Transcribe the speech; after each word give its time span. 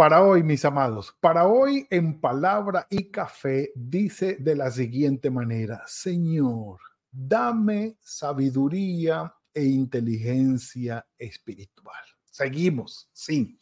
Para 0.00 0.22
hoy, 0.22 0.42
mis 0.42 0.64
amados, 0.64 1.14
para 1.20 1.46
hoy 1.46 1.86
en 1.90 2.22
palabra 2.22 2.86
y 2.88 3.10
café 3.10 3.70
dice 3.74 4.36
de 4.40 4.56
la 4.56 4.70
siguiente 4.70 5.28
manera, 5.28 5.82
Señor, 5.86 6.78
dame 7.12 7.98
sabiduría 8.00 9.30
e 9.52 9.62
inteligencia 9.62 11.06
espiritual. 11.18 12.02
Seguimos, 12.24 13.10
sí. 13.12 13.60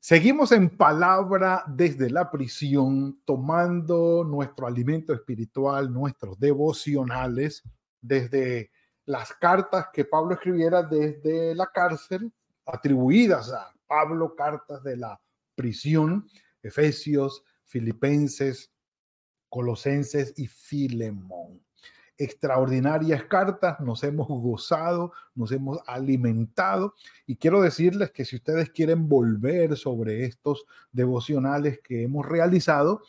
Seguimos 0.00 0.52
en 0.52 0.70
palabra 0.70 1.64
desde 1.66 2.08
la 2.08 2.30
prisión, 2.30 3.20
tomando 3.26 4.24
nuestro 4.24 4.66
alimento 4.66 5.12
espiritual, 5.12 5.92
nuestros 5.92 6.40
devocionales, 6.40 7.62
desde 8.00 8.70
las 9.04 9.34
cartas 9.34 9.88
que 9.92 10.06
Pablo 10.06 10.32
escribiera 10.32 10.82
desde 10.82 11.54
la 11.54 11.66
cárcel, 11.66 12.32
atribuidas 12.64 13.52
a 13.52 13.70
Pablo, 13.86 14.34
cartas 14.34 14.82
de 14.82 14.96
la 14.96 15.20
prisión, 15.58 16.28
Efesios, 16.62 17.42
Filipenses, 17.64 18.72
Colosenses 19.48 20.34
y 20.36 20.46
Filemón. 20.46 21.60
Extraordinarias 22.16 23.24
cartas, 23.24 23.80
nos 23.80 24.04
hemos 24.04 24.28
gozado, 24.28 25.12
nos 25.34 25.50
hemos 25.52 25.78
alimentado 25.86 26.94
y 27.26 27.36
quiero 27.36 27.60
decirles 27.60 28.12
que 28.12 28.24
si 28.24 28.36
ustedes 28.36 28.70
quieren 28.70 29.08
volver 29.08 29.76
sobre 29.76 30.24
estos 30.24 30.64
devocionales 30.92 31.80
que 31.82 32.04
hemos 32.04 32.24
realizado, 32.24 33.02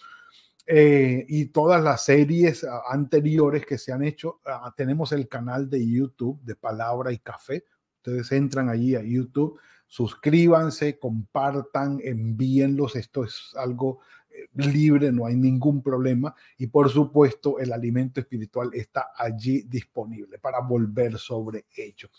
eh, 0.72 1.26
y 1.28 1.48
todas 1.48 1.84
las 1.84 2.06
series 2.06 2.64
anteriores 2.88 3.66
que 3.66 3.80
se 3.80 3.92
han 3.92 4.04
hecho. 4.04 4.40
Tenemos 4.78 5.12
el 5.12 5.28
canal 5.28 5.68
de 5.68 5.84
YouTube 5.84 6.40
de 6.44 6.56
Palabra 6.56 7.12
y 7.12 7.18
Café. 7.18 7.66
Ustedes 7.98 8.32
entran 8.34 8.70
allí 8.70 8.96
a 8.96 9.02
YouTube, 9.02 9.60
suscríbanse, 9.90 11.00
compartan, 11.00 12.00
envíenlos. 12.02 12.96
Esto 12.96 13.24
es 13.24 13.52
algo 13.56 14.00
eh, 14.30 14.48
libre, 14.54 15.12
no 15.12 15.26
hay 15.26 15.36
ningún 15.36 15.82
problema. 15.82 16.34
Y 16.58 16.68
por 16.68 16.90
supuesto, 16.90 17.60
el 17.60 17.74
alimento 17.74 18.20
espiritual 18.20 18.70
está 18.74 19.12
allí 19.18 19.64
disponible 19.64 20.38
para 20.38 20.60
volver 20.60 21.18
sobre 21.18 21.66
ello. 21.76 22.10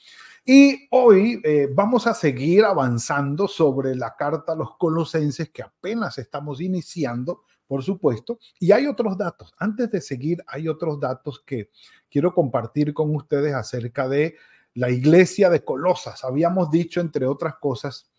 Y 0.45 0.89
hoy 0.91 1.41
eh, 1.45 1.69
vamos 1.73 2.09
a 2.09 2.15
seguir 2.15 2.65
avanzando 2.65 3.47
sobre 3.47 3.95
la 3.95 4.17
carta 4.17 4.53
a 4.53 4.57
los 4.57 4.77
colosenses 4.77 5.51
que 5.51 5.63
apenas 5.63 6.19
estamos 6.19 6.61
iniciando, 6.61 7.45
por 7.69 7.85
supuesto. 7.85 8.41
Y 8.59 8.73
hay 8.73 8.89
otros 8.89 9.17
datos. 9.17 9.55
Antes 9.59 9.93
de 9.93 10.01
seguir, 10.01 10.43
hay 10.49 10.67
otros 10.67 10.99
datos 10.99 11.41
que 11.47 11.71
quiero 12.11 12.35
compartir 12.35 12.93
con 12.93 13.15
ustedes 13.15 13.55
acerca 13.55 14.09
de 14.09 14.35
la 14.75 14.91
iglesia 14.91 15.51
de 15.51 15.65
Colosas. 15.65 16.25
Habíamos 16.25 16.71
dicho, 16.71 17.01
entre 17.01 17.27
otras 17.27 17.57
cosas, 17.57 18.11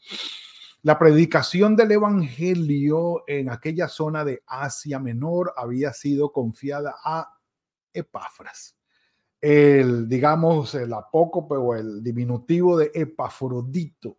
la 0.83 0.97
predicación 0.97 1.75
del 1.75 1.91
Evangelio 1.91 3.23
en 3.27 3.49
aquella 3.49 3.87
zona 3.87 4.25
de 4.25 4.41
Asia 4.47 4.99
Menor 4.99 5.53
había 5.55 5.93
sido 5.93 6.31
confiada 6.31 6.95
a 7.03 7.37
Epafras. 7.93 8.75
El, 9.39 10.07
digamos, 10.07 10.75
el 10.75 10.93
apócope 10.93 11.55
o 11.55 11.75
el 11.75 12.03
diminutivo 12.03 12.77
de 12.77 12.91
Epafrodito. 12.93 14.17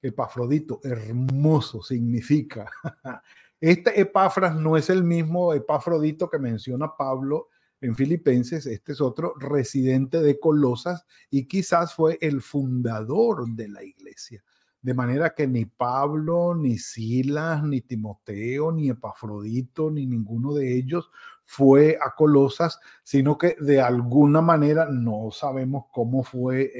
Epafrodito, 0.00 0.80
hermoso 0.84 1.82
significa. 1.82 2.70
Este 3.60 4.00
Epafras 4.00 4.54
no 4.54 4.76
es 4.76 4.88
el 4.88 5.02
mismo 5.02 5.52
Epafrodito 5.52 6.30
que 6.30 6.38
menciona 6.38 6.96
Pablo 6.96 7.48
en 7.80 7.94
Filipenses, 7.94 8.66
este 8.66 8.92
es 8.92 9.00
otro 9.00 9.34
residente 9.38 10.20
de 10.20 10.38
Colosas 10.38 11.06
y 11.30 11.46
quizás 11.46 11.94
fue 11.94 12.18
el 12.20 12.42
fundador 12.42 13.48
de 13.50 13.68
la 13.68 13.82
iglesia. 13.82 14.42
De 14.80 14.94
manera 14.94 15.34
que 15.34 15.46
ni 15.46 15.64
Pablo, 15.64 16.54
ni 16.54 16.78
Silas, 16.78 17.62
ni 17.64 17.80
Timoteo, 17.80 18.72
ni 18.72 18.90
Epafrodito, 18.90 19.90
ni 19.90 20.06
ninguno 20.06 20.54
de 20.54 20.76
ellos 20.76 21.10
fue 21.44 21.98
a 22.00 22.14
Colosas, 22.14 22.78
sino 23.02 23.38
que 23.38 23.56
de 23.60 23.80
alguna 23.80 24.40
manera 24.40 24.86
no 24.90 25.30
sabemos 25.30 25.86
cómo 25.92 26.22
fue 26.22 26.72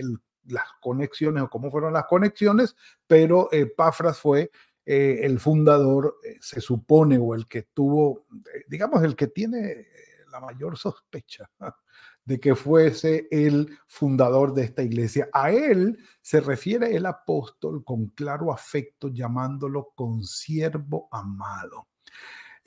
las 0.47 0.67
conexiones 0.81 1.43
o 1.43 1.51
cómo 1.51 1.71
fueron 1.71 1.93
las 1.93 2.07
conexiones, 2.07 2.77
pero 3.07 3.49
Epafras 3.53 4.19
fue 4.21 4.51
eh, 4.85 5.21
el 5.23 5.39
fundador, 5.39 6.17
eh, 6.25 6.37
se 6.41 6.61
supone, 6.61 7.19
o 7.19 7.35
el 7.35 7.47
que 7.47 7.63
tuvo, 7.63 8.27
eh, 8.55 8.65
digamos, 8.69 9.03
el 9.03 9.17
que 9.17 9.27
tiene 9.27 9.87
la 10.31 10.41
mayor 10.41 10.77
sospecha 10.77 11.51
de 12.25 12.39
que 12.39 12.55
fuese 12.55 13.29
el 13.31 13.79
fundador 13.87 14.55
de 14.55 14.65
esta 14.65 14.83
iglesia. 14.83 15.29
A 15.33 15.51
él 15.51 15.99
se 16.21 16.41
refiere 16.41 16.95
el 16.95 17.07
apóstol 17.07 17.83
con 17.85 18.09
claro 18.09 18.53
afecto 18.53 19.09
llamándolo 19.09 19.93
consiervo 19.95 21.09
amado. 21.11 21.89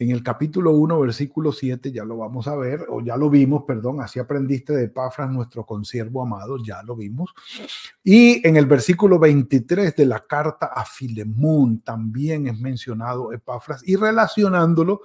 En 0.01 0.09
el 0.09 0.23
capítulo 0.23 0.71
1, 0.71 0.99
versículo 0.99 1.51
7, 1.51 1.91
ya 1.91 2.03
lo 2.03 2.17
vamos 2.17 2.47
a 2.47 2.55
ver, 2.55 2.87
o 2.89 3.01
ya 3.01 3.15
lo 3.15 3.29
vimos, 3.29 3.65
perdón, 3.67 4.01
así 4.01 4.17
aprendiste 4.19 4.73
de 4.73 4.85
Epafras, 4.85 5.29
nuestro 5.29 5.63
consiervo 5.63 6.23
amado, 6.23 6.57
ya 6.57 6.81
lo 6.81 6.95
vimos. 6.95 7.29
Y 8.03 8.47
en 8.47 8.57
el 8.57 8.65
versículo 8.65 9.19
23 9.19 9.95
de 9.95 10.05
la 10.07 10.19
carta 10.21 10.71
a 10.73 10.85
Filemón 10.85 11.81
también 11.81 12.47
es 12.47 12.59
mencionado 12.59 13.31
Epafras 13.31 13.87
y 13.87 13.95
relacionándolo 13.95 15.01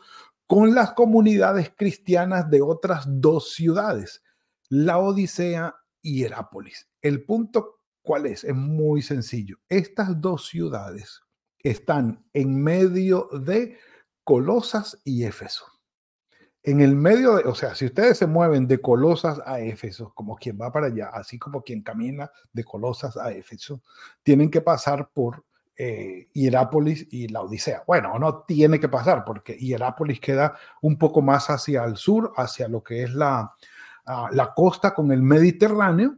con 0.47 0.75
las 0.75 0.93
comunidades 0.93 1.73
cristianas 1.77 2.49
de 2.51 2.62
otras 2.62 3.05
dos 3.07 3.53
ciudades, 3.53 4.23
la 4.69 4.99
Odisea 4.99 5.75
y 6.03 6.25
Herápolis. 6.25 6.89
El 7.03 7.25
punto, 7.25 7.81
¿cuál 8.03 8.27
es? 8.27 8.45
Es 8.45 8.55
muy 8.55 9.03
sencillo. 9.03 9.59
Estas 9.69 10.21
dos 10.21 10.47
ciudades 10.47 11.21
están 11.59 12.25
en 12.33 12.62
medio 12.62 13.29
de 13.33 13.79
Colosas 14.23 15.01
y 15.05 15.25
Éfeso. 15.25 15.65
En 16.63 16.81
el 16.81 16.97
medio 16.97 17.37
de, 17.37 17.45
o 17.45 17.55
sea, 17.55 17.77
si 17.77 17.87
ustedes 17.87 18.19
se 18.19 18.27
mueven 18.27 18.67
de 18.67 18.81
Colosas 18.81 19.41
a 19.47 19.61
Éfeso, 19.61 20.13
como 20.15 20.37
quien 20.37 20.59
va 20.61 20.73
para 20.73 20.89
allá, 20.89 21.11
así 21.13 21.39
como 21.39 21.63
quien 21.63 21.83
camina 21.83 22.31
de 22.53 22.65
Colosas 22.65 23.17
a 23.17 23.31
Éfeso, 23.31 23.83
tienen 24.25 24.51
que 24.51 24.61
pasar 24.61 25.11
por 25.13 25.45
eh, 25.77 26.29
Hierápolis 26.33 27.07
y 27.11 27.29
la 27.29 27.43
Odisea. 27.43 27.85
Bueno, 27.87 28.19
no 28.19 28.45
tiene 28.45 28.81
que 28.81 28.89
pasar 28.89 29.25
porque 29.25 29.55
Hierápolis 29.55 30.21
queda 30.21 30.57
un 30.83 30.99
poco 30.99 31.23
más 31.23 31.51
hacia 31.51 31.85
el 31.85 31.97
sur, 31.97 32.33
hacia 32.37 32.69
lo 32.69 32.83
que 32.83 33.03
es 33.03 33.15
la, 33.15 33.55
ah, 34.07 34.29
la 34.33 34.55
costa 34.55 34.95
con 34.95 35.13
el 35.13 35.23
Mediterráneo. 35.23 36.17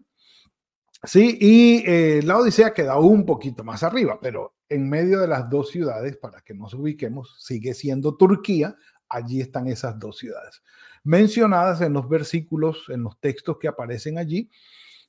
Sí, 1.03 1.39
y 1.41 1.85
eh, 1.87 2.23
la 2.25 2.39
Odisea 2.39 2.73
queda 2.75 2.99
un 2.99 3.25
poquito 3.25 3.63
más 3.65 3.83
arriba, 3.83 4.19
pero 4.21 4.57
en 4.69 4.89
medio 4.89 5.21
de 5.21 5.29
las 5.29 5.49
dos 5.49 5.71
ciudades, 5.71 6.17
para 6.17 6.41
que 6.41 6.55
nos 6.55 6.75
ubiquemos, 6.75 7.37
sigue 7.39 7.75
siendo 7.75 8.17
Turquía. 8.17 8.77
Allí 9.09 9.41
están 9.41 9.69
esas 9.69 9.99
dos 9.99 10.19
ciudades 10.19 10.63
mencionadas 11.05 11.81
en 11.81 11.95
los 11.95 12.09
versículos, 12.09 12.85
en 12.89 13.03
los 13.03 13.19
textos 13.19 13.57
que 13.59 13.69
aparecen 13.69 14.19
allí 14.19 14.51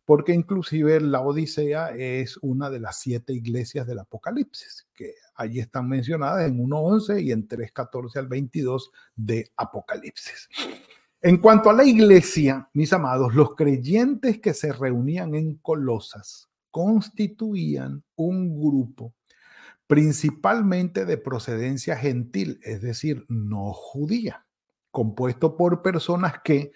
porque 0.09 0.33
inclusive 0.33 0.99
la 1.01 1.21
Odisea 1.21 1.91
es 1.91 2.37
una 2.41 2.71
de 2.71 2.79
las 2.79 2.99
siete 2.99 3.31
iglesias 3.31 3.85
del 3.85 3.99
Apocalipsis, 3.99 4.87
que 4.95 5.13
allí 5.35 5.59
están 5.59 5.87
mencionadas 5.87 6.49
en 6.49 6.57
1.11 6.57 7.21
y 7.21 7.31
en 7.31 7.47
3.14 7.47 8.15
al 8.15 8.25
22 8.25 8.89
de 9.15 9.51
Apocalipsis. 9.55 10.49
En 11.21 11.37
cuanto 11.37 11.69
a 11.69 11.73
la 11.73 11.83
iglesia, 11.83 12.67
mis 12.73 12.91
amados, 12.91 13.35
los 13.35 13.53
creyentes 13.53 14.41
que 14.41 14.55
se 14.55 14.73
reunían 14.73 15.35
en 15.35 15.57
Colosas 15.57 16.49
constituían 16.71 18.03
un 18.15 18.59
grupo 18.59 19.13
principalmente 19.85 21.05
de 21.05 21.19
procedencia 21.19 21.95
gentil, 21.95 22.59
es 22.63 22.81
decir, 22.81 23.27
no 23.27 23.73
judía, 23.73 24.47
compuesto 24.89 25.55
por 25.55 25.83
personas 25.83 26.41
que 26.43 26.71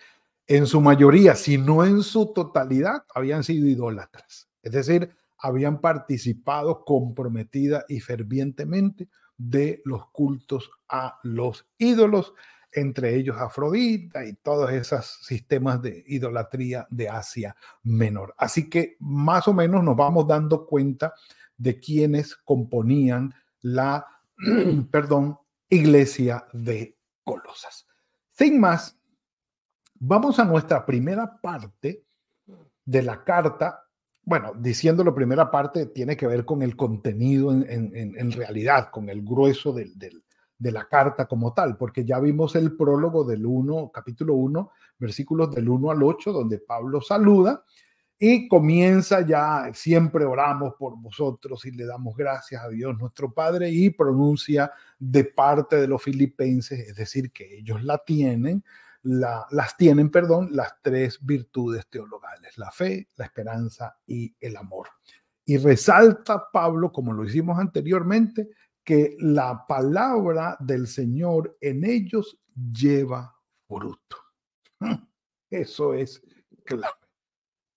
en 0.48 0.68
su 0.68 0.82
mayoría, 0.82 1.36
si 1.36 1.58
no 1.58 1.86
en 1.86 2.02
su 2.02 2.34
totalidad, 2.34 3.04
habían 3.14 3.44
sido 3.44 3.68
idólatras. 3.68 4.50
Es 4.62 4.72
decir, 4.72 5.16
habían 5.38 5.80
participado 5.82 6.84
comprometida 6.86 7.86
y 7.88 8.00
fervientemente 8.00 9.10
de 9.38 9.82
los 9.86 10.10
cultos 10.12 10.72
a 10.90 11.20
los 11.24 11.68
ídolos, 11.78 12.34
entre 12.72 13.16
ellos 13.16 13.38
Afrodita 13.38 14.26
y 14.26 14.34
todos 14.34 14.72
esos 14.72 15.20
sistemas 15.22 15.82
de 15.82 16.04
idolatría 16.08 16.88
de 16.90 17.10
Asia 17.10 17.56
Menor. 17.84 18.34
Así 18.38 18.70
que 18.70 18.98
más 19.00 19.48
o 19.48 19.54
menos 19.54 19.84
nos 19.84 19.96
vamos 19.96 20.28
dando 20.28 20.66
cuenta 20.66 21.14
de 21.58 21.80
quienes 21.80 22.36
componían 22.36 23.34
la, 23.62 24.06
perdón, 24.92 25.38
iglesia 25.70 26.48
de 26.54 26.98
Colosas. 27.24 27.86
Sin 28.32 28.60
más, 28.60 28.98
vamos 30.06 30.38
a 30.40 30.46
nuestra 30.46 30.86
primera 30.86 31.40
parte 31.40 32.04
de 32.84 33.02
la 33.02 33.24
carta. 33.24 33.86
Bueno, 34.24 34.54
diciendo 34.58 35.04
la 35.04 35.16
primera 35.16 35.50
parte 35.50 35.86
tiene 35.88 36.18
que 36.18 36.28
ver 36.28 36.44
con 36.44 36.62
el 36.62 36.76
contenido 36.76 37.52
en, 37.52 38.32
realidad, 38.32 38.90
con 38.92 39.10
el 39.10 39.22
grueso 39.24 39.74
de 39.74 40.72
la 40.72 40.88
carta 40.88 41.26
como 41.26 41.54
tal, 41.54 41.78
porque 41.78 42.04
ya 42.04 42.20
vimos 42.20 42.56
el 42.56 42.76
prólogo 42.76 43.24
del 43.24 43.46
1, 43.46 43.92
capítulo 43.94 44.34
1, 44.36 44.72
versículos 45.00 45.52
del 45.52 45.70
1 45.70 45.92
al 45.92 46.04
8, 46.04 46.32
donde 46.34 46.60
Pablo 46.60 47.02
saluda 47.02 47.64
y 48.20 48.48
comienza 48.48 49.26
ya, 49.26 49.70
siempre 49.74 50.24
oramos 50.24 50.76
por 50.78 50.98
vosotros 50.98 51.66
y 51.66 51.72
le 51.72 51.86
damos 51.86 52.16
gracias 52.16 52.64
a 52.64 52.70
Dios 52.70 52.98
nuestro 52.98 53.34
Padre 53.34 53.70
y 53.70 53.90
pronuncia 53.90 54.72
de 55.00 55.26
parte 55.26 55.78
de 55.78 55.88
los 55.88 56.02
filipenses, 56.02 56.80
es 56.88 56.96
decir, 56.96 57.32
que 57.32 57.58
ellos 57.58 57.84
la 57.84 57.98
tienen, 57.98 58.64
las 59.04 59.78
tienen, 59.78 60.10
perdón, 60.10 60.50
las 60.52 60.82
tres 60.82 61.20
virtudes 61.22 61.88
teologales, 61.88 62.58
la 62.58 62.72
fe, 62.72 63.08
la 63.18 63.26
esperanza 63.26 63.98
y 64.08 64.34
el 64.40 64.56
amor. 64.58 64.88
Y 65.46 65.58
resalta 65.58 66.50
Pablo, 66.52 66.92
como 66.92 67.12
lo 67.14 67.26
hicimos 67.26 67.60
anteriormente, 67.60 68.50
que 68.84 69.16
la 69.20 69.66
palabra 69.68 70.58
del 70.60 70.88
Señor 70.88 71.58
en 71.60 71.84
ellos 71.84 72.40
lleva 72.72 73.36
fruto. 73.68 74.18
Eso 75.50 75.94
es 75.94 76.22
clave. 76.64 76.94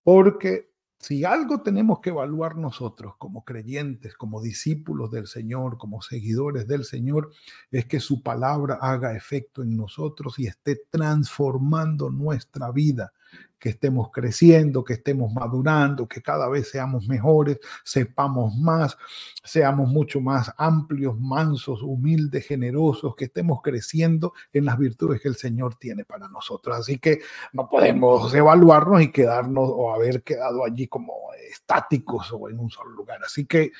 Porque 0.02 0.75
si 1.06 1.24
algo 1.24 1.62
tenemos 1.62 2.00
que 2.00 2.10
evaluar 2.10 2.56
nosotros 2.56 3.14
como 3.16 3.44
creyentes, 3.44 4.16
como 4.16 4.42
discípulos 4.42 5.12
del 5.12 5.28
Señor, 5.28 5.78
como 5.78 6.02
seguidores 6.02 6.66
del 6.66 6.84
Señor, 6.84 7.30
es 7.70 7.86
que 7.86 8.00
su 8.00 8.24
palabra 8.24 8.78
haga 8.80 9.14
efecto 9.14 9.62
en 9.62 9.76
nosotros 9.76 10.36
y 10.40 10.48
esté 10.48 10.80
transformando 10.90 12.10
nuestra 12.10 12.72
vida 12.72 13.12
que 13.58 13.70
estemos 13.70 14.10
creciendo, 14.12 14.84
que 14.84 14.94
estemos 14.94 15.32
madurando, 15.32 16.06
que 16.06 16.22
cada 16.22 16.48
vez 16.48 16.70
seamos 16.70 17.08
mejores, 17.08 17.58
sepamos 17.84 18.56
más, 18.56 18.96
seamos 19.42 19.88
mucho 19.88 20.20
más 20.20 20.52
amplios, 20.58 21.18
mansos, 21.18 21.82
humildes, 21.82 22.46
generosos, 22.46 23.14
que 23.16 23.26
estemos 23.26 23.60
creciendo 23.62 24.32
en 24.52 24.66
las 24.66 24.78
virtudes 24.78 25.20
que 25.20 25.28
el 25.28 25.36
Señor 25.36 25.76
tiene 25.76 26.04
para 26.04 26.28
nosotros. 26.28 26.76
Así 26.76 26.98
que 26.98 27.20
no 27.52 27.68
podemos 27.68 28.34
evaluarnos 28.34 29.02
y 29.02 29.10
quedarnos 29.10 29.68
o 29.72 29.94
haber 29.94 30.22
quedado 30.22 30.64
allí 30.64 30.86
como 30.88 31.12
estáticos 31.50 32.32
o 32.32 32.48
en 32.48 32.58
un 32.58 32.70
solo 32.70 32.90
lugar. 32.90 33.20
Así 33.24 33.46
que 33.46 33.72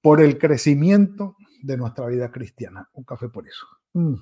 por 0.00 0.20
el 0.20 0.38
crecimiento 0.38 1.36
de 1.62 1.76
nuestra 1.76 2.06
vida 2.06 2.30
cristiana, 2.30 2.88
un 2.92 3.04
café 3.04 3.28
por 3.28 3.46
eso. 3.46 3.66
Mm. 3.92 4.14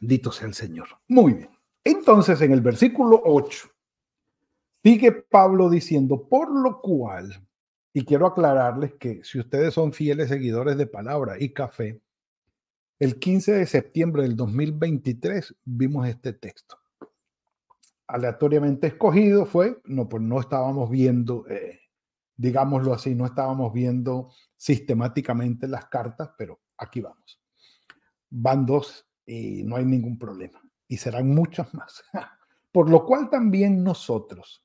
Bendito 0.00 0.32
sea 0.32 0.46
el 0.48 0.54
Señor. 0.54 0.88
Muy 1.08 1.34
bien. 1.34 1.50
Entonces, 1.84 2.40
en 2.40 2.52
el 2.52 2.60
versículo 2.60 3.20
8, 3.24 3.68
sigue 4.82 5.12
Pablo 5.12 5.68
diciendo, 5.68 6.28
por 6.28 6.50
lo 6.50 6.80
cual, 6.80 7.46
y 7.92 8.04
quiero 8.04 8.26
aclararles 8.26 8.94
que 8.94 9.22
si 9.22 9.38
ustedes 9.38 9.74
son 9.74 9.92
fieles 9.92 10.28
seguidores 10.28 10.76
de 10.76 10.86
palabra 10.86 11.36
y 11.38 11.52
café, 11.52 12.00
el 12.98 13.18
15 13.18 13.52
de 13.52 13.66
septiembre 13.66 14.22
del 14.22 14.36
2023 14.36 15.54
vimos 15.64 16.08
este 16.08 16.32
texto. 16.32 16.78
Aleatoriamente 18.06 18.86
escogido 18.86 19.46
fue, 19.46 19.80
no, 19.84 20.08
pues 20.08 20.22
no 20.22 20.40
estábamos 20.40 20.90
viendo, 20.90 21.46
eh, 21.48 21.80
digámoslo 22.36 22.94
así, 22.94 23.14
no 23.14 23.26
estábamos 23.26 23.72
viendo 23.72 24.30
sistemáticamente 24.56 25.68
las 25.68 25.86
cartas, 25.86 26.30
pero 26.38 26.60
aquí 26.78 27.00
vamos. 27.00 27.40
Van 28.30 28.64
dos 28.64 29.06
y 29.26 29.62
no 29.64 29.76
hay 29.76 29.84
ningún 29.84 30.18
problema. 30.18 30.60
Y 30.88 30.96
serán 30.96 31.28
muchas 31.34 31.72
más. 31.74 32.02
Por 32.72 32.90
lo 32.90 33.04
cual 33.04 33.30
también 33.30 33.84
nosotros, 33.84 34.64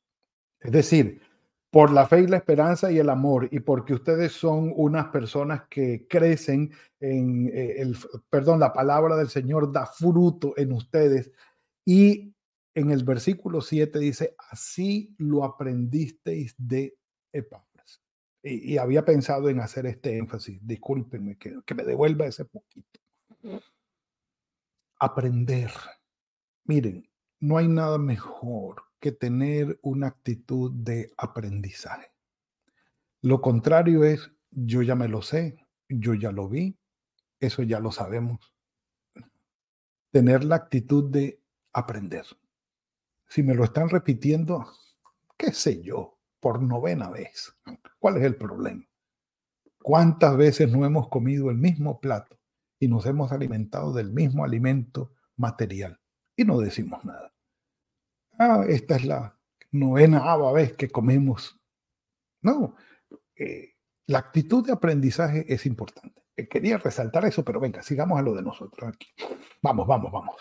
es 0.60 0.72
decir, 0.72 1.22
por 1.70 1.92
la 1.92 2.08
fe 2.08 2.22
y 2.22 2.28
la 2.28 2.38
esperanza 2.38 2.92
y 2.92 2.98
el 2.98 3.10
amor, 3.10 3.48
y 3.52 3.60
porque 3.60 3.94
ustedes 3.94 4.32
son 4.32 4.74
unas 4.76 5.10
personas 5.10 5.64
que 5.70 6.08
crecen 6.08 6.72
en 7.00 7.48
eh, 7.54 7.76
el, 7.78 7.96
perdón, 8.30 8.60
la 8.60 8.74
palabra 8.74 9.16
del 9.16 9.30
Señor 9.30 9.72
da 9.72 9.86
fruto 9.86 10.56
en 10.58 10.72
ustedes. 10.72 11.32
Y 11.86 12.34
en 12.74 12.90
el 12.90 13.04
versículo 13.04 13.62
7 13.62 14.00
dice, 14.00 14.36
así 14.50 15.14
lo 15.20 15.44
aprendisteis 15.44 16.56
de 16.58 16.98
Epafras. 17.32 18.02
Y, 18.42 18.78
había 18.78 19.06
pensado 19.06 19.50
en 19.50 19.60
hacer 19.60 19.86
este 19.86 20.18
énfasis, 20.18 20.66
discúlpenme, 20.66 21.38
que, 21.38 21.60
que 21.64 21.76
me 21.76 21.84
devuelva 21.84 22.26
ese 22.26 22.46
poquito 22.46 23.00
aprender. 25.00 25.72
Miren, 26.66 27.10
no 27.40 27.58
hay 27.58 27.68
nada 27.68 27.98
mejor 27.98 28.84
que 29.00 29.12
tener 29.12 29.80
una 29.82 30.08
actitud 30.08 30.72
de 30.72 31.12
aprendizaje. 31.18 32.12
Lo 33.22 33.42
contrario 33.42 34.04
es, 34.04 34.32
yo 34.52 34.82
ya 34.82 34.96
me 34.96 35.08
lo 35.08 35.22
sé, 35.22 35.66
yo 35.88 36.14
ya 36.14 36.32
lo 36.32 36.50
vi, 36.50 36.78
eso 37.40 37.64
ya 37.64 37.80
lo 37.80 37.92
sabemos. 37.92 38.54
Tener 40.12 40.44
la 40.44 40.56
actitud 40.56 41.10
de 41.10 41.42
aprender. 41.72 42.26
Si 43.28 43.44
me 43.44 43.54
lo 43.54 43.64
están 43.64 43.90
repitiendo, 43.90 44.68
qué 45.38 45.54
sé 45.54 45.82
yo, 45.82 46.18
por 46.40 46.62
novena 46.62 47.10
vez, 47.10 47.56
¿cuál 48.00 48.18
es 48.18 48.24
el 48.24 48.36
problema? 48.36 48.86
¿Cuántas 49.82 50.36
veces 50.36 50.70
no 50.70 50.86
hemos 50.86 51.08
comido 51.10 51.50
el 51.50 51.58
mismo 51.58 52.00
plato 52.00 52.40
y 52.80 52.88
nos 52.88 53.06
hemos 53.06 53.32
alimentado 53.32 53.94
del 53.94 54.12
mismo 54.12 54.44
alimento 54.44 55.14
material 55.36 56.00
y 56.36 56.46
no 56.46 56.60
decimos 56.60 57.04
nada. 57.04 57.34
Ah, 58.38 58.64
esta 58.68 58.96
es 58.96 59.06
la 59.06 59.38
novena 59.72 60.38
vez 60.54 60.74
que 60.74 60.90
comemos. 60.90 61.60
No, 62.42 62.76
eh, 63.36 63.74
la 64.08 64.20
actitud 64.20 64.66
de 64.66 64.72
aprendizaje 64.72 65.46
es 65.54 65.66
importante. 65.66 66.24
Eh, 66.38 66.48
quería 66.48 66.78
resaltar 66.78 67.26
eso, 67.26 67.44
pero 67.44 67.60
venga, 67.60 67.84
sigamos 67.84 68.18
a 68.18 68.22
lo 68.22 68.34
de 68.34 68.42
nosotros 68.42 68.90
aquí. 68.90 69.08
Vamos, 69.62 69.86
vamos, 69.86 70.10
vamos. 70.10 70.36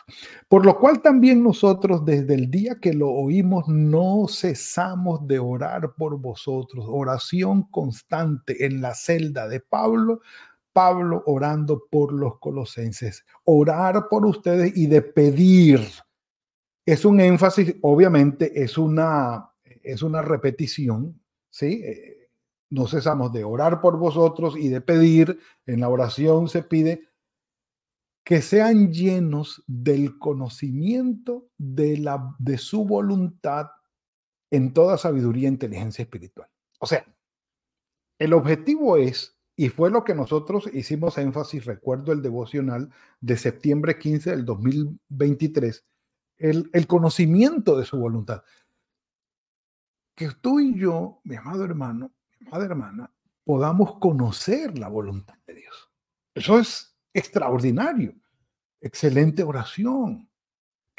Por 0.49 0.65
lo 0.65 0.79
cual 0.79 1.03
también 1.03 1.43
nosotros 1.43 2.05
desde 2.05 2.35
el 2.35 2.49
día 2.49 2.79
que 2.81 2.95
lo 2.95 3.11
oímos 3.11 3.67
no 3.67 4.27
cesamos 4.29 5.27
de 5.27 5.41
orar 5.41 5.95
por 5.97 6.17
vosotros. 6.21 6.85
Oración 6.89 7.65
constante 7.65 8.65
en 8.65 8.81
la 8.81 8.95
celda 8.95 9.49
de 9.49 9.59
Pablo 9.59 10.21
Pablo 10.79 11.25
orando 11.27 11.89
por 11.91 12.13
los 12.13 12.39
colosenses. 12.39 13.27
Orar 13.43 14.07
por 14.09 14.25
ustedes 14.25 14.77
y 14.77 14.87
de 14.87 15.03
pedir. 15.03 15.81
Es 16.87 17.05
un 17.05 17.19
énfasis, 17.19 17.75
obviamente, 17.83 18.63
es 18.63 18.79
una, 18.79 19.51
es 19.83 20.03
una 20.03 20.23
repetición, 20.23 21.21
¿sí? 21.51 21.83
Eh, 21.85 22.31
no 22.71 22.87
cesamos 22.87 23.33
de 23.33 23.43
orar 23.43 23.81
por 23.81 23.99
vosotros 23.99 24.57
y 24.57 24.69
de 24.69 24.81
pedir. 24.81 25.41
En 25.67 25.81
la 25.81 25.89
oración 25.89 26.49
se 26.49 26.63
pide 26.63 27.09
que 28.25 28.41
sean 28.41 28.93
llenos 28.93 29.65
del 29.67 30.17
conocimiento 30.17 31.49
de, 31.59 31.97
la, 31.97 32.37
de 32.39 32.57
su 32.57 32.85
voluntad 32.85 33.67
en 34.53 34.73
toda 34.73 34.97
sabiduría 34.97 35.49
e 35.49 35.53
inteligencia 35.55 36.05
espiritual. 36.05 36.49
O 36.79 36.87
sea, 36.87 37.05
el 38.21 38.33
objetivo 38.33 38.97
es 38.97 39.38
y 39.59 39.71
fue 39.71 39.91
lo 39.91 40.05
que 40.05 40.15
nosotros 40.15 40.71
hicimos 40.73 41.19
énfasis, 41.19 41.65
recuerdo 41.65 42.13
el 42.13 42.23
devocional 42.23 42.91
de 43.21 43.37
septiembre 43.37 43.99
15 43.99 44.31
del 44.31 44.45
2023, 44.45 45.85
el, 46.37 46.71
el 46.73 46.87
conocimiento 46.87 47.77
de 47.77 47.85
su 47.85 47.99
voluntad. 47.99 48.45
Que 50.15 50.31
tú 50.41 50.61
y 50.61 50.79
yo, 50.79 51.21
mi 51.25 51.35
amado 51.35 51.65
hermano, 51.65 52.13
mi 52.39 52.47
amada 52.47 52.67
hermana, 52.67 53.13
podamos 53.43 53.99
conocer 53.99 54.79
la 54.79 54.87
voluntad 54.87 55.35
de 55.45 55.55
Dios. 55.55 55.91
Eso 56.35 56.61
es 56.61 56.97
extraordinario. 57.13 58.15
Excelente 58.81 59.43
oración 59.43 60.31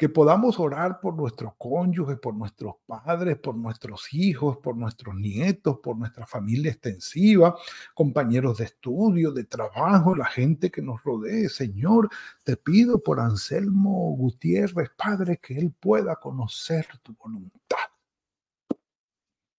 que 0.00 0.08
podamos 0.08 0.58
orar 0.58 0.98
por 0.98 1.14
nuestros 1.14 1.52
cónyuges, 1.58 2.18
por 2.18 2.34
nuestros 2.34 2.76
padres, 2.86 3.36
por 3.36 3.54
nuestros 3.54 4.14
hijos, 4.14 4.56
por 4.56 4.74
nuestros 4.74 5.14
nietos, 5.14 5.78
por 5.80 5.94
nuestra 5.94 6.26
familia 6.26 6.70
extensiva, 6.70 7.54
compañeros 7.92 8.56
de 8.56 8.64
estudio, 8.64 9.30
de 9.30 9.44
trabajo, 9.44 10.16
la 10.16 10.24
gente 10.24 10.70
que 10.70 10.80
nos 10.80 11.04
rodee. 11.04 11.50
Señor, 11.50 12.08
te 12.44 12.56
pido 12.56 13.02
por 13.02 13.20
Anselmo 13.20 14.16
Gutiérrez, 14.16 14.88
Padre, 14.96 15.36
que 15.36 15.58
él 15.58 15.70
pueda 15.78 16.16
conocer 16.16 16.86
tu 17.02 17.14
voluntad. 17.16 17.76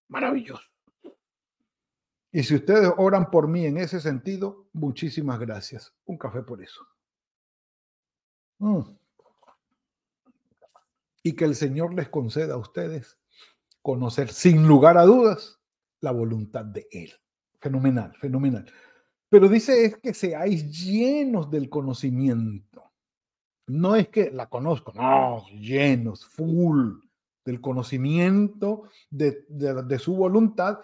Maravilloso. 0.07 0.71
Y 2.31 2.41
si 2.41 2.55
ustedes 2.55 2.91
oran 2.97 3.29
por 3.29 3.47
mí 3.47 3.67
en 3.67 3.77
ese 3.77 4.01
sentido, 4.01 4.65
muchísimas 4.73 5.37
gracias. 5.37 5.93
Un 6.05 6.17
café 6.17 6.41
por 6.41 6.63
eso. 6.63 6.81
Mm 8.57 9.00
y 11.23 11.33
que 11.33 11.45
el 11.45 11.55
Señor 11.55 11.93
les 11.93 12.09
conceda 12.09 12.55
a 12.55 12.57
ustedes 12.57 13.19
conocer 13.81 14.29
sin 14.31 14.67
lugar 14.67 14.97
a 14.97 15.03
dudas 15.03 15.59
la 16.01 16.11
voluntad 16.11 16.65
de 16.65 16.87
Él. 16.91 17.11
Fenomenal, 17.59 18.15
fenomenal. 18.19 18.71
Pero 19.29 19.47
dice 19.47 19.85
es 19.85 19.97
que 19.97 20.13
seáis 20.13 20.69
llenos 20.71 21.49
del 21.49 21.69
conocimiento. 21.69 22.91
No 23.67 23.95
es 23.95 24.09
que 24.09 24.31
la 24.31 24.49
conozco, 24.49 24.91
no, 24.93 25.45
llenos, 25.47 26.25
full 26.25 26.99
del 27.45 27.61
conocimiento 27.61 28.83
de, 29.09 29.45
de 29.47 29.99
su 29.99 30.15
voluntad. 30.15 30.79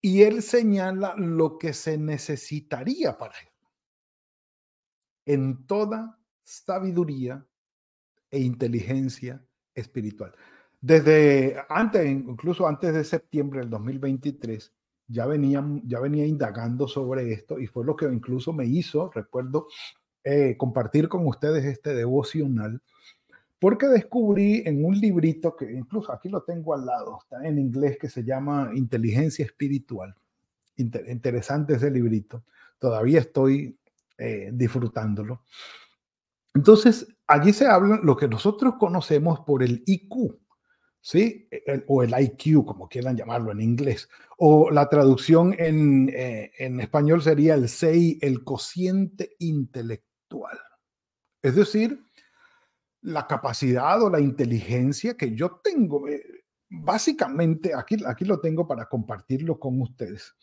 Y 0.00 0.22
él 0.22 0.42
señala 0.42 1.14
lo 1.16 1.58
que 1.58 1.72
se 1.72 1.96
necesitaría 1.96 3.16
para 3.16 3.34
él. 3.38 3.48
En 5.24 5.66
toda 5.66 6.20
sabiduría 6.44 7.47
e 8.30 8.40
inteligencia 8.40 9.42
espiritual. 9.74 10.32
Desde 10.80 11.56
antes, 11.68 12.08
incluso 12.08 12.66
antes 12.66 12.94
de 12.94 13.04
septiembre 13.04 13.60
del 13.60 13.70
2023, 13.70 14.72
ya 15.08 15.26
venía, 15.26 15.64
ya 15.84 16.00
venía 16.00 16.26
indagando 16.26 16.86
sobre 16.86 17.32
esto 17.32 17.58
y 17.58 17.66
fue 17.66 17.84
lo 17.84 17.96
que 17.96 18.04
incluso 18.06 18.52
me 18.52 18.66
hizo, 18.66 19.10
recuerdo, 19.12 19.68
eh, 20.22 20.56
compartir 20.56 21.08
con 21.08 21.26
ustedes 21.26 21.64
este 21.64 21.94
devocional, 21.94 22.82
porque 23.58 23.88
descubrí 23.88 24.62
en 24.66 24.84
un 24.84 24.98
librito 24.98 25.56
que 25.56 25.72
incluso 25.72 26.12
aquí 26.12 26.28
lo 26.28 26.42
tengo 26.42 26.74
al 26.74 26.86
lado, 26.86 27.18
está 27.20 27.46
en 27.46 27.58
inglés, 27.58 27.98
que 27.98 28.08
se 28.08 28.22
llama 28.22 28.70
Inteligencia 28.74 29.44
Espiritual. 29.44 30.14
interesante 30.76 31.74
ese 31.74 31.90
librito. 31.90 32.44
Todavía 32.78 33.18
estoy 33.18 33.76
eh, 34.16 34.50
disfrutándolo. 34.52 35.42
Entonces, 36.54 37.08
allí 37.28 37.52
se 37.52 37.66
habla 37.66 38.00
lo 38.02 38.16
que 38.16 38.26
nosotros 38.26 38.74
conocemos 38.78 39.40
por 39.40 39.62
el 39.62 39.84
IQ, 39.86 40.38
¿sí? 41.00 41.48
o 41.86 42.02
el 42.02 42.14
IQ, 42.18 42.64
como 42.64 42.88
quieran 42.88 43.16
llamarlo 43.16 43.52
en 43.52 43.60
inglés, 43.60 44.08
o 44.38 44.70
la 44.70 44.88
traducción 44.88 45.54
en, 45.58 46.08
eh, 46.08 46.50
en 46.58 46.80
español 46.80 47.22
sería 47.22 47.54
el 47.54 47.68
CI, 47.68 48.18
el 48.22 48.42
cociente 48.42 49.36
intelectual. 49.38 50.58
Es 51.42 51.54
decir, 51.54 52.02
la 53.02 53.26
capacidad 53.26 54.02
o 54.02 54.10
la 54.10 54.20
inteligencia 54.20 55.16
que 55.16 55.34
yo 55.34 55.60
tengo, 55.62 56.08
eh, 56.08 56.22
básicamente, 56.68 57.74
aquí, 57.74 57.96
aquí 58.06 58.24
lo 58.24 58.40
tengo 58.40 58.66
para 58.66 58.86
compartirlo 58.86 59.58
con 59.58 59.80
ustedes. 59.80 60.34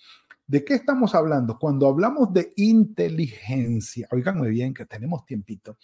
¿De 0.48 0.64
qué 0.64 0.76
estamos 0.76 1.16
hablando? 1.16 1.58
Cuando 1.58 1.88
hablamos 1.88 2.32
de 2.32 2.54
inteligencia, 2.56 4.08
oiganme 4.12 4.48
bien 4.50 4.74
que 4.74 4.86
tenemos 4.86 5.26
tiempito, 5.26 5.78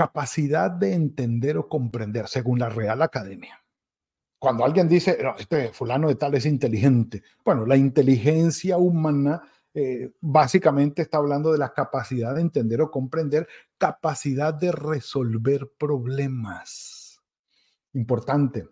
capacidad 0.00 0.70
de 0.70 0.94
entender 0.94 1.58
o 1.58 1.68
comprender, 1.68 2.26
según 2.26 2.58
la 2.58 2.70
Real 2.70 3.02
Academia. 3.02 3.62
Cuando 4.38 4.64
alguien 4.64 4.88
dice, 4.88 5.18
este 5.38 5.74
fulano 5.74 6.08
de 6.08 6.14
tal 6.14 6.34
es 6.36 6.46
inteligente, 6.46 7.22
bueno, 7.44 7.66
la 7.66 7.76
inteligencia 7.76 8.78
humana 8.78 9.42
eh, 9.74 10.12
básicamente 10.22 11.02
está 11.02 11.18
hablando 11.18 11.52
de 11.52 11.58
la 11.58 11.74
capacidad 11.74 12.34
de 12.34 12.40
entender 12.40 12.80
o 12.80 12.90
comprender, 12.90 13.46
capacidad 13.76 14.54
de 14.54 14.72
resolver 14.72 15.70
problemas. 15.78 17.20
Importante. 17.92 18.70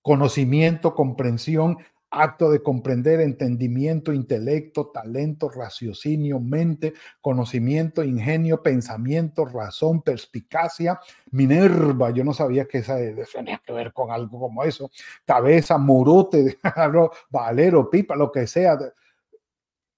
Conocimiento, 0.00 0.94
comprensión, 0.94 1.76
acto 2.10 2.50
de 2.50 2.62
comprender, 2.62 3.20
entendimiento, 3.20 4.12
intelecto, 4.12 4.88
talento, 4.88 5.48
raciocinio, 5.48 6.40
mente, 6.40 6.94
conocimiento, 7.20 8.02
ingenio, 8.02 8.62
pensamiento, 8.62 9.44
razón, 9.44 10.02
perspicacia, 10.02 11.00
Minerva, 11.30 12.10
yo 12.10 12.24
no 12.24 12.32
sabía 12.32 12.66
que 12.66 12.78
esa 12.78 12.96
tenía 13.32 13.60
que 13.64 13.72
ver 13.72 13.92
con 13.92 14.10
algo 14.10 14.40
como 14.40 14.64
eso, 14.64 14.90
cabeza, 15.24 15.76
morote, 15.76 16.58
valero, 17.30 17.90
pipa, 17.90 18.16
lo 18.16 18.32
que 18.32 18.46
sea. 18.46 18.78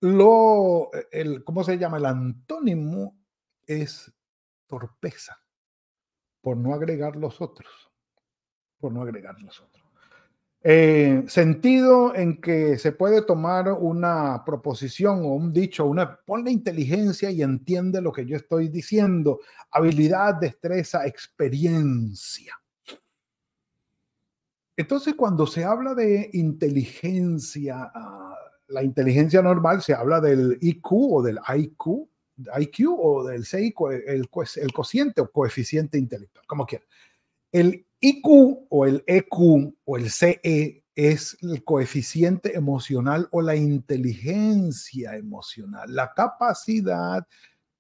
Lo, 0.01 0.91
el, 1.13 1.45
¿cómo 1.45 1.63
se 1.63 1.79
llama? 1.79 1.99
El 1.99 2.07
antónimo 2.07 3.17
es 3.67 4.13
torpeza, 4.67 5.41
por 6.41 6.57
no 6.57 6.75
agregar 6.75 7.17
los 7.17 7.41
otros, 7.41 7.93
por 8.79 8.93
no 8.93 9.03
agregar 9.03 9.39
los 9.41 9.61
otros. 9.61 9.80
Eh, 10.63 11.25
sentido 11.27 12.15
en 12.15 12.39
que 12.39 12.77
se 12.77 12.93
puede 12.93 13.23
tomar 13.23 13.73
una 13.73 14.45
proposición 14.45 15.21
o 15.25 15.29
un 15.29 15.55
dicho, 15.55 15.87
una, 15.87 16.17
ponle 16.17 16.51
inteligencia 16.51 17.31
y 17.31 17.43
entiende 17.43 18.03
lo 18.03 18.13
que 18.13 18.27
yo 18.27 18.37
estoy 18.37 18.69
diciendo. 18.69 19.41
Habilidad, 19.71 20.35
destreza, 20.35 21.07
experiencia. 21.07 22.61
Entonces, 24.77 25.15
cuando 25.15 25.47
se 25.47 25.65
habla 25.65 25.95
de 25.95 26.29
inteligencia, 26.35 27.91
ah, 27.95 28.35
la 28.69 28.83
inteligencia 28.83 29.41
normal, 29.41 29.83
se 29.83 29.95
habla 29.95 30.21
del 30.21 30.59
IQ 30.61 30.93
o 30.93 31.23
del 31.23 31.39
IQ, 31.57 32.09
IQ 32.59 32.97
o 32.99 33.25
del 33.27 33.45
CIQ, 33.45 33.81
el, 33.93 34.29
el 34.57 34.73
cociente 34.73 35.21
o 35.23 35.31
coeficiente 35.31 35.99
intelectual, 35.99 36.47
como 36.47 36.67
quieran. 36.67 36.87
El 37.51 37.87
IQ 38.01 38.67
o 38.71 38.87
el 38.87 39.05
EQ 39.07 39.75
o 39.85 39.97
el 39.97 40.11
CE 40.11 40.85
es 40.95 41.37
el 41.43 41.65
coeficiente 41.65 42.57
emocional 42.57 43.29
o 43.31 43.43
la 43.43 43.57
inteligencia 43.57 45.17
emocional, 45.17 45.95
la 45.95 46.13
capacidad 46.13 47.27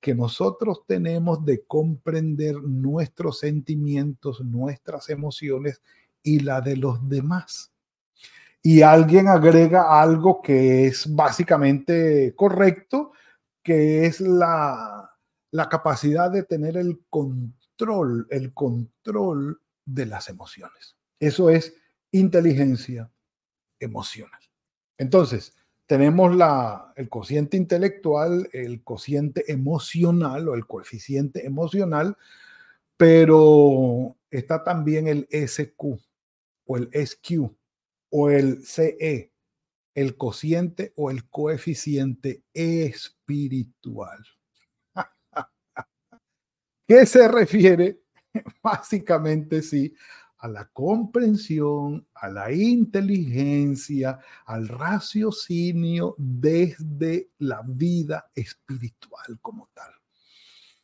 que 0.00 0.14
nosotros 0.14 0.82
tenemos 0.86 1.44
de 1.44 1.64
comprender 1.66 2.56
nuestros 2.62 3.40
sentimientos, 3.40 4.40
nuestras 4.40 5.10
emociones 5.10 5.82
y 6.22 6.40
la 6.40 6.60
de 6.60 6.76
los 6.76 7.06
demás. 7.08 7.72
Y 8.62 8.82
alguien 8.82 9.28
agrega 9.28 10.00
algo 10.00 10.40
que 10.42 10.86
es 10.86 11.14
básicamente 11.14 12.34
correcto, 12.34 13.12
que 13.62 14.06
es 14.06 14.20
la, 14.20 15.10
la 15.50 15.68
capacidad 15.68 16.30
de 16.30 16.44
tener 16.44 16.76
el 16.76 17.00
control, 17.08 18.26
el 18.30 18.52
control 18.52 19.60
de 19.94 20.06
las 20.06 20.28
emociones. 20.28 20.96
Eso 21.18 21.50
es 21.50 21.74
inteligencia 22.12 23.10
emocional. 23.78 24.40
Entonces, 24.98 25.54
tenemos 25.86 26.34
la, 26.36 26.92
el 26.96 27.08
cociente 27.08 27.56
intelectual, 27.56 28.48
el 28.52 28.82
cociente 28.84 29.50
emocional 29.50 30.48
o 30.48 30.54
el 30.54 30.66
coeficiente 30.66 31.44
emocional, 31.44 32.16
pero 32.96 34.16
está 34.30 34.62
también 34.62 35.08
el 35.08 35.26
SQ 35.30 35.98
o 36.66 36.76
el 36.76 36.90
SQ 36.92 37.50
o 38.10 38.30
el 38.30 38.64
CE, 38.64 39.32
el 39.94 40.16
cociente 40.16 40.92
o 40.96 41.10
el 41.10 41.28
coeficiente 41.28 42.44
espiritual. 42.54 44.24
¿Qué 46.86 47.06
se 47.06 47.26
refiere 47.26 47.99
Básicamente 48.62 49.62
sí, 49.62 49.94
a 50.38 50.48
la 50.48 50.66
comprensión, 50.66 52.06
a 52.14 52.28
la 52.28 52.52
inteligencia, 52.52 54.18
al 54.46 54.68
raciocinio 54.68 56.14
desde 56.18 57.30
la 57.38 57.62
vida 57.66 58.30
espiritual 58.34 59.38
como 59.42 59.68
tal. 59.74 59.99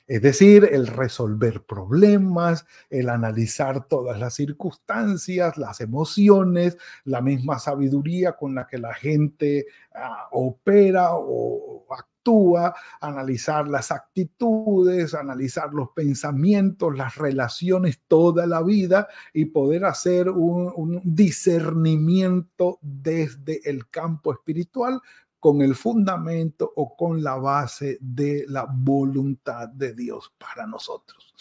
Es 0.06 0.22
decir, 0.22 0.68
el 0.70 0.86
resolver 0.86 1.64
problemas, 1.64 2.64
el 2.90 3.08
analizar 3.08 3.88
todas 3.88 4.20
las 4.20 4.34
circunstancias, 4.34 5.56
las 5.58 5.80
emociones, 5.80 6.78
la 7.04 7.20
misma 7.20 7.58
sabiduría 7.58 8.32
con 8.36 8.54
la 8.54 8.68
que 8.68 8.78
la 8.78 8.94
gente 8.94 9.66
ah, 9.94 10.28
opera 10.30 11.08
o 11.12 11.84
actúa 12.26 12.74
analizar 13.00 13.68
las 13.68 13.90
actitudes, 13.90 15.14
analizar 15.14 15.72
los 15.72 15.90
pensamientos, 15.90 16.96
las 16.96 17.16
relaciones 17.16 18.00
toda 18.08 18.46
la 18.46 18.62
vida 18.62 19.08
y 19.32 19.46
poder 19.46 19.84
hacer 19.84 20.28
un, 20.30 20.72
un 20.74 21.00
discernimiento 21.04 22.78
desde 22.82 23.68
el 23.68 23.88
campo 23.88 24.32
espiritual 24.32 25.00
con 25.46 25.62
el 25.62 25.76
fundamento 25.76 26.72
o 26.74 26.96
con 26.96 27.22
la 27.22 27.36
base 27.36 27.98
de 28.00 28.46
la 28.48 28.66
voluntad 28.68 29.68
de 29.68 29.94
Dios 29.94 30.34
para 30.36 30.66
nosotros. 30.66 31.32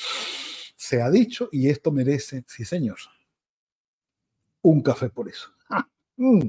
Se 0.76 1.02
ha 1.02 1.10
dicho 1.10 1.50
y 1.52 1.70
esto 1.70 1.92
merece, 1.92 2.44
sí 2.48 2.64
señor, 2.66 3.00
un 4.62 4.84
café 4.84 5.10
por 5.10 5.28
eso. 5.28 5.50
Ah, 5.72 5.90
mm. 6.18 6.40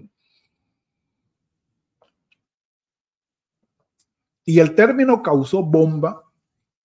Y 4.45 4.59
el 4.59 4.75
término 4.75 5.23
causó 5.23 5.63
bomba, 5.63 6.25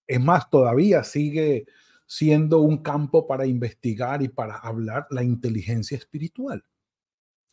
es 0.06 0.20
más, 0.22 0.48
todavía 0.48 1.04
sigue 1.04 1.66
siendo 2.06 2.60
un 2.60 2.78
campo 2.78 3.26
para 3.26 3.44
investigar 3.44 4.22
y 4.22 4.28
para 4.28 4.56
hablar 4.56 5.06
la 5.10 5.22
inteligencia 5.22 5.98
espiritual. 5.98 6.64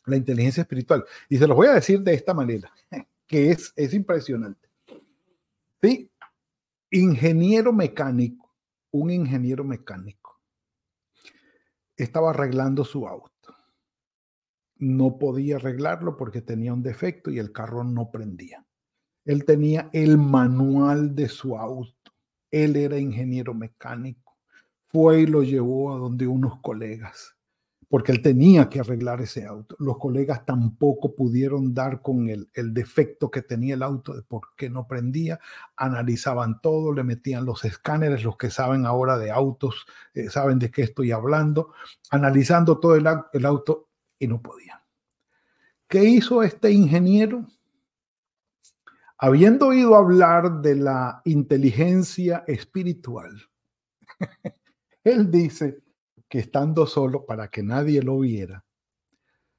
La 0.06 0.16
inteligencia 0.16 0.62
espiritual. 0.62 1.04
Y 1.28 1.36
se 1.36 1.46
los 1.46 1.54
voy 1.54 1.66
a 1.66 1.74
decir 1.74 2.00
de 2.00 2.14
esta 2.14 2.32
manera, 2.32 2.72
que 3.30 3.52
es, 3.52 3.72
es 3.76 3.94
impresionante. 3.94 4.68
Sí, 5.80 6.10
ingeniero 6.90 7.72
mecánico, 7.72 8.52
un 8.90 9.12
ingeniero 9.12 9.62
mecánico, 9.62 10.40
estaba 11.96 12.30
arreglando 12.30 12.84
su 12.84 13.06
auto. 13.06 13.54
No 14.78 15.16
podía 15.16 15.56
arreglarlo 15.56 16.16
porque 16.16 16.42
tenía 16.42 16.74
un 16.74 16.82
defecto 16.82 17.30
y 17.30 17.38
el 17.38 17.52
carro 17.52 17.84
no 17.84 18.10
prendía 18.10 18.66
Él 19.24 19.44
tenía 19.44 19.90
el 19.92 20.18
manual 20.18 21.14
de 21.14 21.28
su 21.28 21.56
auto. 21.56 22.12
Él 22.50 22.74
era 22.74 22.98
ingeniero 22.98 23.54
mecánico. 23.54 24.38
Fue 24.88 25.20
y 25.20 25.26
lo 25.26 25.44
llevó 25.44 25.94
a 25.94 25.98
donde 25.98 26.26
unos 26.26 26.60
colegas 26.62 27.36
porque 27.90 28.12
él 28.12 28.22
tenía 28.22 28.68
que 28.68 28.78
arreglar 28.78 29.20
ese 29.20 29.44
auto. 29.44 29.74
Los 29.80 29.98
colegas 29.98 30.46
tampoco 30.46 31.12
pudieron 31.12 31.74
dar 31.74 32.00
con 32.00 32.28
el, 32.28 32.48
defecto 32.72 33.32
que 33.32 33.42
tenía 33.42 33.74
el 33.74 33.82
auto 33.82 34.14
de 34.14 34.22
por 34.22 34.54
qué 34.56 34.70
no 34.70 34.86
prendía. 34.86 35.40
Analizaban 35.74 36.60
todo, 36.60 36.92
le 36.92 37.02
metían 37.02 37.44
los 37.44 37.64
escáneres, 37.64 38.22
los 38.22 38.36
que 38.36 38.48
saben 38.48 38.86
ahora 38.86 39.18
de 39.18 39.32
autos, 39.32 39.86
eh, 40.14 40.30
saben 40.30 40.60
de 40.60 40.70
qué 40.70 40.82
estoy 40.82 41.10
hablando, 41.10 41.72
analizando 42.12 42.78
todo 42.78 42.94
el, 42.94 43.08
el 43.32 43.44
auto 43.44 43.88
y 44.20 44.28
no 44.28 44.40
podían. 44.40 44.78
¿Qué 45.88 46.04
hizo 46.04 46.44
este 46.44 46.70
ingeniero? 46.70 47.44
Habiendo 49.18 49.66
oído 49.66 49.96
hablar 49.96 50.62
de 50.62 50.76
la 50.76 51.22
inteligencia 51.24 52.44
espiritual, 52.46 53.32
él 55.02 55.28
dice, 55.28 55.82
que 56.30 56.38
estando 56.38 56.86
solo 56.86 57.26
para 57.26 57.50
que 57.50 57.62
nadie 57.64 58.02
lo 58.02 58.20
viera, 58.20 58.64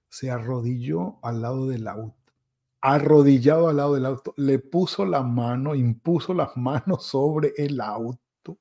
se 0.10 0.32
arrodilló 0.32 1.20
al 1.22 1.42
lado 1.42 1.68
del 1.68 1.88
auto. 1.88 2.34
Arrodillado 2.80 3.68
al 3.68 3.78
lado 3.78 3.94
del 3.94 4.06
auto, 4.06 4.34
le 4.38 4.58
puso 4.58 5.06
la 5.06 5.22
mano, 5.22 5.75
impuso 5.75 6.34
las 6.34 6.56
manos 6.56 7.06
sobre 7.06 7.54
el 7.58 7.80
auto 7.82 8.58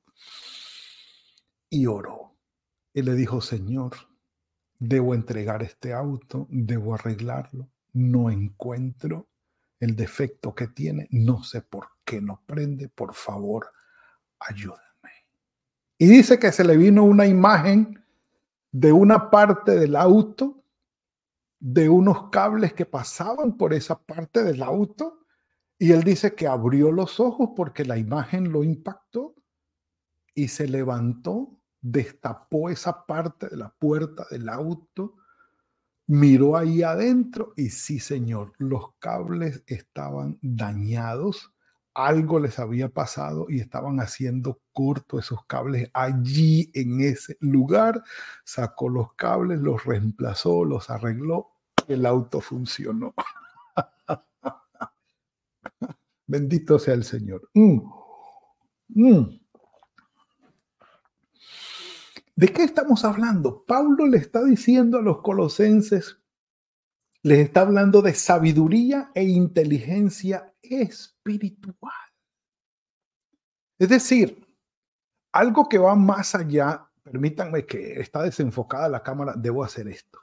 y 1.69 1.87
oró. 1.87 2.35
Y 2.93 3.01
le 3.01 3.15
dijo, 3.15 3.39
Señor, 3.39 3.93
debo 4.77 5.15
entregar 5.15 5.63
este 5.63 5.93
auto, 5.93 6.47
debo 6.49 6.93
arreglarlo, 6.95 7.69
no 7.93 8.29
encuentro 8.29 9.29
el 9.79 9.95
defecto 9.95 10.53
que 10.53 10.67
tiene, 10.67 11.07
no 11.11 11.43
sé 11.43 11.61
por 11.61 11.87
qué 12.03 12.21
no 12.21 12.43
prende, 12.45 12.89
por 12.89 13.15
favor, 13.15 13.71
ayúdame. 14.37 14.81
Y 15.97 16.07
dice 16.07 16.37
que 16.39 16.51
se 16.51 16.65
le 16.65 16.75
vino 16.75 17.03
una 17.03 17.25
imagen 17.25 18.00
de 18.71 18.91
una 18.91 19.29
parte 19.29 19.71
del 19.71 19.95
auto, 19.95 20.63
de 21.59 21.89
unos 21.89 22.29
cables 22.29 22.73
que 22.73 22.85
pasaban 22.85 23.57
por 23.57 23.73
esa 23.73 24.01
parte 24.01 24.43
del 24.43 24.63
auto, 24.63 25.25
y 25.77 25.91
él 25.91 26.03
dice 26.03 26.35
que 26.35 26.47
abrió 26.47 26.91
los 26.91 27.19
ojos 27.19 27.49
porque 27.55 27.83
la 27.85 27.97
imagen 27.97 28.51
lo 28.51 28.63
impactó 28.63 29.35
y 30.33 30.47
se 30.47 30.67
levantó, 30.67 31.59
destapó 31.81 32.69
esa 32.69 33.05
parte 33.05 33.49
de 33.49 33.57
la 33.57 33.69
puerta 33.69 34.25
del 34.29 34.47
auto, 34.47 35.15
miró 36.07 36.55
ahí 36.55 36.83
adentro 36.83 37.53
y 37.57 37.69
sí, 37.69 37.99
señor, 37.99 38.53
los 38.57 38.93
cables 38.99 39.63
estaban 39.65 40.37
dañados 40.41 41.51
algo 41.93 42.39
les 42.39 42.59
había 42.59 42.89
pasado 42.89 43.47
y 43.49 43.59
estaban 43.59 43.99
haciendo 43.99 44.61
corto 44.71 45.19
esos 45.19 45.45
cables 45.45 45.89
allí 45.93 46.71
en 46.73 47.01
ese 47.01 47.37
lugar. 47.39 48.03
Sacó 48.45 48.89
los 48.89 49.13
cables, 49.13 49.59
los 49.59 49.85
reemplazó, 49.85 50.65
los 50.65 50.89
arregló 50.89 51.51
el 51.87 52.05
auto 52.05 52.41
funcionó. 52.41 53.13
Bendito 56.27 56.79
sea 56.79 56.93
el 56.93 57.03
Señor. 57.03 57.49
Mm. 57.53 57.81
Mm. 58.89 59.39
¿De 62.35 62.47
qué 62.47 62.63
estamos 62.63 63.05
hablando? 63.05 63.63
Pablo 63.65 64.07
le 64.07 64.17
está 64.17 64.43
diciendo 64.43 64.97
a 64.97 65.01
los 65.01 65.21
colosenses, 65.21 66.17
les 67.23 67.39
está 67.39 67.61
hablando 67.61 68.01
de 68.01 68.15
sabiduría 68.15 69.11
e 69.13 69.23
inteligencia 69.23 70.50
espiritual. 70.61 71.91
Es 73.79 73.89
decir, 73.89 74.45
algo 75.31 75.67
que 75.67 75.77
va 75.77 75.95
más 75.95 76.35
allá, 76.35 76.89
permítanme 77.03 77.65
que 77.65 77.99
está 77.99 78.23
desenfocada 78.23 78.89
la 78.89 79.01
cámara, 79.01 79.33
debo 79.35 79.63
hacer 79.63 79.87
esto. 79.87 80.19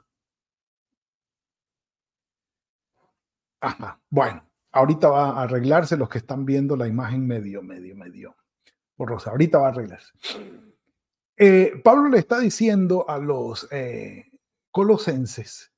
Bueno, 4.09 4.47
ahorita 4.71 5.09
va 5.09 5.29
a 5.31 5.43
arreglarse 5.43 5.97
los 5.97 6.09
que 6.09 6.19
están 6.19 6.45
viendo 6.45 6.75
la 6.75 6.87
imagen 6.87 7.27
medio, 7.27 7.61
medio, 7.61 7.95
medio. 7.95 8.37
Por 8.95 9.09
Rosa, 9.09 9.31
ahorita 9.31 9.59
va 9.59 9.67
a 9.67 9.71
arreglarse. 9.71 10.13
Eh, 11.37 11.81
Pablo 11.83 12.09
le 12.09 12.19
está 12.19 12.39
diciendo 12.39 13.09
a 13.09 13.17
los 13.17 13.67
eh, 13.71 14.31
colosenses 14.71 15.71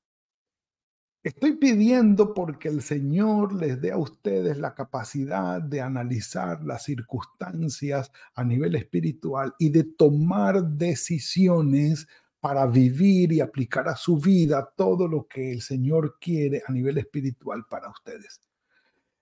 Estoy 1.22 1.52
pidiendo 1.52 2.34
porque 2.34 2.68
el 2.68 2.82
Señor 2.82 3.52
les 3.52 3.80
dé 3.80 3.92
a 3.92 3.96
ustedes 3.96 4.58
la 4.58 4.74
capacidad 4.74 5.62
de 5.62 5.80
analizar 5.80 6.64
las 6.64 6.82
circunstancias 6.82 8.10
a 8.34 8.42
nivel 8.42 8.74
espiritual 8.74 9.54
y 9.56 9.70
de 9.70 9.84
tomar 9.84 10.64
decisiones 10.64 12.08
para 12.40 12.66
vivir 12.66 13.32
y 13.32 13.40
aplicar 13.40 13.86
a 13.88 13.94
su 13.94 14.18
vida 14.18 14.72
todo 14.76 15.06
lo 15.06 15.28
que 15.28 15.52
el 15.52 15.62
Señor 15.62 16.18
quiere 16.20 16.60
a 16.66 16.72
nivel 16.72 16.98
espiritual 16.98 17.66
para 17.70 17.88
ustedes. 17.88 18.40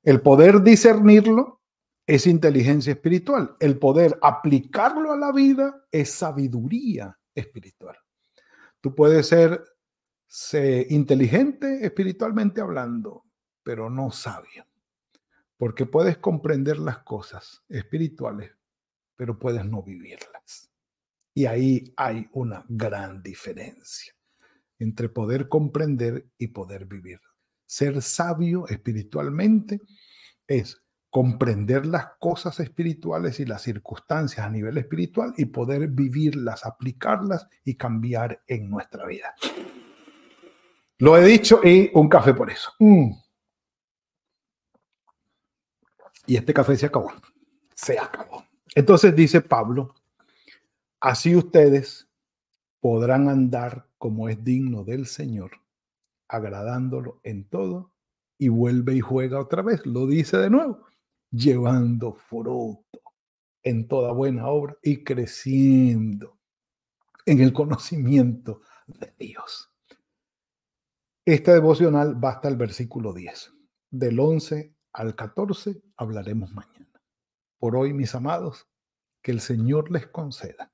El 0.03 0.23
poder 0.23 0.63
discernirlo 0.63 1.61
es 2.07 2.27
inteligencia 2.27 2.95
espiritual. 2.95 3.57
El 3.61 3.79
poder 3.79 4.19
aplicarlo 4.23 5.13
a 5.13 5.19
la 5.19 5.33
vida 5.33 5.85
es 5.93 6.13
sabiduría 6.13 7.19
espiritual. 7.35 7.97
Tú 8.81 8.95
puedes 8.95 9.27
ser 9.27 9.63
Sé 10.33 10.87
inteligente 10.91 11.85
espiritualmente 11.85 12.61
hablando, 12.61 13.25
pero 13.65 13.91
no 13.91 14.13
sabio. 14.13 14.65
Porque 15.57 15.87
puedes 15.87 16.19
comprender 16.19 16.79
las 16.79 17.01
cosas 17.01 17.65
espirituales, 17.69 18.53
pero 19.17 19.41
puedes 19.41 19.65
no 19.65 19.83
vivirlas. 19.83 20.71
Y 21.35 21.47
ahí 21.47 21.93
hay 21.97 22.29
una 22.33 22.65
gran 22.69 23.25
diferencia 23.25 24.15
entre 24.79 25.09
poder 25.09 25.49
comprender 25.49 26.29
y 26.39 26.47
poder 26.47 26.87
vivir. 26.87 27.21
Ser 27.67 28.01
sabio 28.01 28.69
espiritualmente 28.69 29.81
es 30.47 30.81
comprender 31.11 31.87
las 31.87 32.07
cosas 32.21 32.61
espirituales 32.61 33.41
y 33.41 33.47
las 33.47 33.63
circunstancias 33.63 34.47
a 34.47 34.51
nivel 34.51 34.79
espiritual 34.79 35.35
y 35.37 35.47
poder 35.47 35.89
vivirlas, 35.89 36.65
aplicarlas 36.65 37.49
y 37.65 37.75
cambiar 37.75 38.45
en 38.47 38.71
nuestra 38.71 39.07
vida. 39.07 39.35
Lo 41.01 41.17
he 41.17 41.25
dicho 41.25 41.61
y 41.65 41.91
un 41.95 42.09
café 42.09 42.35
por 42.35 42.51
eso. 42.51 42.73
Mm. 42.79 43.13
Y 46.27 46.37
este 46.37 46.53
café 46.53 46.77
se 46.77 46.87
acabó. 46.87 47.11
Se 47.75 47.99
acabó. 47.99 48.45
Entonces 48.75 49.17
dice 49.17 49.41
Pablo, 49.41 49.95
así 51.01 51.35
ustedes 51.35 52.07
podrán 52.81 53.31
andar 53.31 53.89
como 53.97 54.29
es 54.29 54.45
digno 54.45 54.85
del 54.85 55.07
Señor, 55.07 55.53
agradándolo 56.29 57.21
en 57.23 57.45
todo, 57.49 57.93
y 58.39 58.49
vuelve 58.49 58.95
y 58.95 59.01
juega 59.01 59.41
otra 59.41 59.63
vez, 59.63 59.85
lo 59.87 60.07
dice 60.07 60.37
de 60.37 60.51
nuevo, 60.51 60.87
llevando 61.31 62.13
fruto 62.13 62.85
en 63.63 63.89
toda 63.89 64.13
buena 64.13 64.49
obra 64.49 64.77
y 64.83 65.03
creciendo 65.03 66.39
en 67.27 67.41
el 67.41 67.53
conocimiento 67.53 68.63
de 68.87 69.13
Dios. 69.19 69.70
Esta 71.31 71.53
devocional 71.53 72.23
va 72.23 72.31
hasta 72.31 72.49
el 72.49 72.57
versículo 72.57 73.13
10. 73.13 73.53
Del 73.93 74.19
11 74.19 74.75
al 74.93 75.15
14 75.15 75.81
hablaremos 75.97 76.51
mañana. 76.51 77.01
Por 77.57 77.77
hoy, 77.77 77.93
mis 77.93 78.17
amados, 78.17 78.67
que 79.23 79.31
el 79.31 79.41
Señor 79.41 79.93
les 79.93 80.09
conceda 80.09 80.73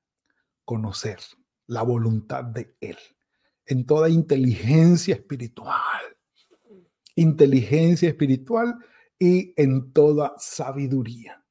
conocer 0.65 1.19
la 1.67 1.83
voluntad 1.83 2.43
de 2.43 2.75
Él 2.81 2.97
en 3.67 3.85
toda 3.85 4.09
inteligencia 4.09 5.13
espiritual, 5.13 6.01
inteligencia 7.13 8.09
espiritual 8.09 8.83
y 9.19 9.53
en 9.61 9.93
toda 9.93 10.33
sabiduría, 10.39 11.45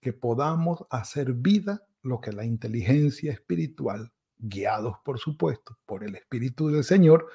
que 0.00 0.14
podamos 0.14 0.86
hacer 0.88 1.34
vida 1.34 1.86
lo 2.00 2.22
que 2.22 2.32
la 2.32 2.46
inteligencia 2.46 3.34
espiritual, 3.34 4.14
guiados 4.38 4.96
por 5.04 5.18
supuesto 5.18 5.76
por 5.84 6.04
el 6.04 6.14
Espíritu 6.14 6.68
del 6.68 6.84
Señor, 6.84 7.28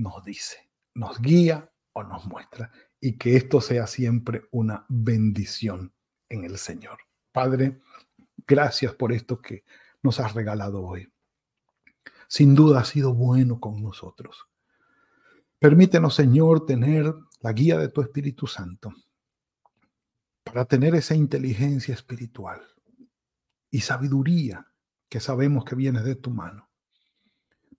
nos 0.00 0.24
dice, 0.24 0.70
nos 0.94 1.20
guía 1.20 1.70
o 1.92 2.02
nos 2.02 2.26
muestra. 2.26 2.70
Y 3.00 3.16
que 3.16 3.36
esto 3.36 3.60
sea 3.60 3.86
siempre 3.86 4.42
una 4.50 4.84
bendición 4.88 5.92
en 6.28 6.44
el 6.44 6.58
Señor. 6.58 6.98
Padre, 7.32 7.80
gracias 8.46 8.94
por 8.94 9.12
esto 9.12 9.40
que 9.40 9.64
nos 10.02 10.20
has 10.20 10.34
regalado 10.34 10.82
hoy. 10.82 11.10
Sin 12.28 12.54
duda 12.54 12.80
ha 12.80 12.84
sido 12.84 13.14
bueno 13.14 13.58
con 13.58 13.82
nosotros. 13.82 14.46
Permítenos, 15.58 16.14
Señor, 16.14 16.64
tener 16.64 17.12
la 17.40 17.52
guía 17.52 17.78
de 17.78 17.88
tu 17.88 18.00
Espíritu 18.00 18.46
Santo 18.46 18.92
para 20.42 20.64
tener 20.64 20.94
esa 20.94 21.14
inteligencia 21.14 21.94
espiritual 21.94 22.60
y 23.70 23.80
sabiduría 23.80 24.66
que 25.08 25.20
sabemos 25.20 25.64
que 25.64 25.74
viene 25.74 26.02
de 26.02 26.14
tu 26.14 26.30
mano, 26.30 26.70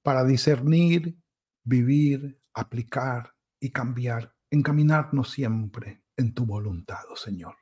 para 0.04 0.24
discernir 0.24 1.18
vivir, 1.64 2.42
aplicar 2.54 3.36
y 3.60 3.72
cambiar, 3.72 4.36
encaminarnos 4.50 5.30
siempre 5.30 6.04
en 6.18 6.34
tu 6.34 6.46
voluntad, 6.46 7.04
oh 7.10 7.16
Señor, 7.16 7.56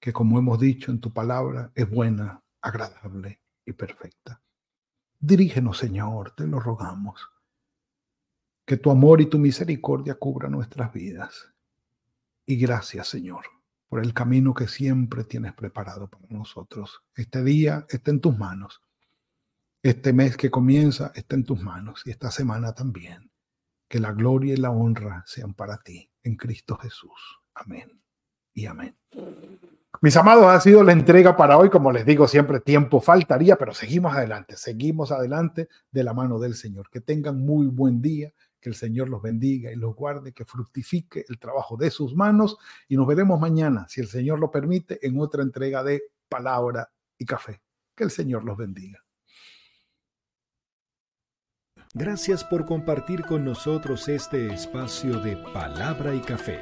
que 0.00 0.12
como 0.12 0.38
hemos 0.38 0.58
dicho 0.60 0.90
en 0.90 1.00
tu 1.00 1.12
palabra, 1.12 1.72
es 1.74 1.88
buena, 1.88 2.42
agradable 2.60 3.40
y 3.64 3.72
perfecta. 3.72 4.42
Dirígenos, 5.18 5.78
Señor, 5.78 6.32
te 6.32 6.46
lo 6.46 6.60
rogamos. 6.60 7.30
Que 8.66 8.76
tu 8.76 8.90
amor 8.90 9.20
y 9.20 9.26
tu 9.26 9.38
misericordia 9.38 10.14
cubran 10.14 10.52
nuestras 10.52 10.92
vidas. 10.92 11.50
Y 12.46 12.56
gracias, 12.56 13.08
Señor, 13.08 13.46
por 13.88 14.04
el 14.04 14.12
camino 14.12 14.52
que 14.52 14.68
siempre 14.68 15.24
tienes 15.24 15.54
preparado 15.54 16.08
para 16.08 16.26
nosotros. 16.28 17.02
Este 17.14 17.42
día 17.42 17.86
está 17.88 18.10
en 18.10 18.20
tus 18.20 18.36
manos. 18.36 18.82
Este 19.84 20.14
mes 20.14 20.38
que 20.38 20.50
comienza 20.50 21.12
está 21.14 21.36
en 21.36 21.44
tus 21.44 21.60
manos 21.60 22.04
y 22.06 22.10
esta 22.10 22.30
semana 22.30 22.72
también. 22.72 23.30
Que 23.86 24.00
la 24.00 24.12
gloria 24.12 24.54
y 24.54 24.56
la 24.56 24.70
honra 24.70 25.22
sean 25.26 25.52
para 25.52 25.76
ti 25.76 26.10
en 26.22 26.36
Cristo 26.36 26.78
Jesús. 26.78 27.42
Amén 27.52 28.00
y 28.54 28.64
amén. 28.64 28.96
Mis 30.00 30.16
amados, 30.16 30.46
ha 30.46 30.58
sido 30.58 30.82
la 30.82 30.92
entrega 30.92 31.36
para 31.36 31.58
hoy. 31.58 31.68
Como 31.68 31.92
les 31.92 32.06
digo 32.06 32.26
siempre, 32.26 32.60
tiempo 32.60 32.98
faltaría, 32.98 33.56
pero 33.56 33.74
seguimos 33.74 34.16
adelante, 34.16 34.56
seguimos 34.56 35.12
adelante 35.12 35.68
de 35.90 36.02
la 36.02 36.14
mano 36.14 36.38
del 36.38 36.54
Señor. 36.54 36.88
Que 36.88 37.02
tengan 37.02 37.44
muy 37.44 37.66
buen 37.66 38.00
día, 38.00 38.32
que 38.62 38.70
el 38.70 38.76
Señor 38.76 39.10
los 39.10 39.20
bendiga 39.20 39.70
y 39.70 39.76
los 39.76 39.94
guarde, 39.94 40.32
que 40.32 40.46
fructifique 40.46 41.26
el 41.28 41.38
trabajo 41.38 41.76
de 41.76 41.90
sus 41.90 42.14
manos 42.14 42.56
y 42.88 42.96
nos 42.96 43.06
veremos 43.06 43.38
mañana, 43.38 43.84
si 43.90 44.00
el 44.00 44.08
Señor 44.08 44.40
lo 44.40 44.50
permite, 44.50 45.06
en 45.06 45.20
otra 45.20 45.42
entrega 45.42 45.84
de 45.84 46.04
palabra 46.26 46.90
y 47.18 47.26
café. 47.26 47.60
Que 47.94 48.04
el 48.04 48.10
Señor 48.10 48.44
los 48.44 48.56
bendiga. 48.56 49.03
Gracias 51.96 52.42
por 52.42 52.64
compartir 52.64 53.22
con 53.22 53.44
nosotros 53.44 54.08
este 54.08 54.52
espacio 54.52 55.20
de 55.20 55.36
palabra 55.36 56.12
y 56.12 56.18
café. 56.18 56.58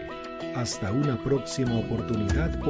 Hasta 0.55 0.92
una 0.92 1.16
próxima 1.25 1.75
oportunidad. 1.79 2.51
Por 2.59 2.68